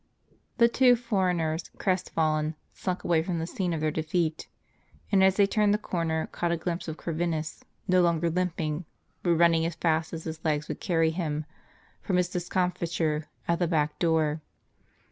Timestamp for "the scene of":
3.37-3.81